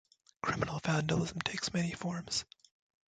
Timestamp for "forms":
1.91-2.43